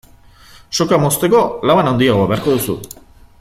[0.77, 1.41] Soka mozteko
[1.71, 2.79] laban handiago beharko duzu.